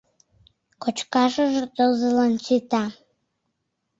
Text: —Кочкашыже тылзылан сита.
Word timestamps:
—Кочкашыже 0.83 1.63
тылзылан 1.75 2.33
сита. 2.45 2.83